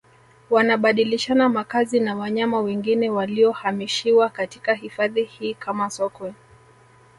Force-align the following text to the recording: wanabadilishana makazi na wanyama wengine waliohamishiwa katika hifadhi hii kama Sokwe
wanabadilishana 0.49 1.49
makazi 1.49 1.99
na 1.99 2.15
wanyama 2.15 2.59
wengine 2.61 3.09
waliohamishiwa 3.09 4.29
katika 4.29 4.73
hifadhi 4.73 5.23
hii 5.23 5.53
kama 5.53 5.89
Sokwe 5.89 6.33